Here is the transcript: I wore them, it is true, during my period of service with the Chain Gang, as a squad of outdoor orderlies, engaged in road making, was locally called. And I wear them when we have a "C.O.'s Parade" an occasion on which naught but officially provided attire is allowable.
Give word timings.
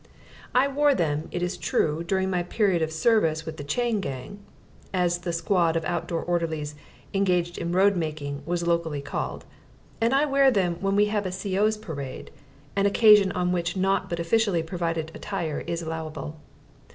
I 0.55 0.67
wore 0.67 0.95
them, 0.95 1.27
it 1.29 1.43
is 1.43 1.55
true, 1.57 2.03
during 2.03 2.31
my 2.31 2.41
period 2.41 2.81
of 2.81 2.91
service 2.91 3.45
with 3.45 3.57
the 3.57 3.63
Chain 3.63 3.99
Gang, 4.01 4.39
as 4.91 5.23
a 5.27 5.31
squad 5.31 5.75
of 5.75 5.85
outdoor 5.85 6.23
orderlies, 6.23 6.73
engaged 7.13 7.59
in 7.59 7.71
road 7.71 7.95
making, 7.95 8.41
was 8.43 8.65
locally 8.65 9.03
called. 9.03 9.45
And 10.01 10.11
I 10.15 10.25
wear 10.25 10.49
them 10.49 10.77
when 10.81 10.95
we 10.95 11.05
have 11.13 11.27
a 11.27 11.31
"C.O.'s 11.31 11.77
Parade" 11.77 12.31
an 12.75 12.87
occasion 12.87 13.31
on 13.33 13.51
which 13.51 13.77
naught 13.77 14.09
but 14.09 14.19
officially 14.19 14.63
provided 14.63 15.11
attire 15.13 15.59
is 15.67 15.83
allowable. 15.83 16.39